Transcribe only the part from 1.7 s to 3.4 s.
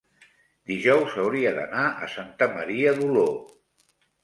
a Santa Maria d'Oló.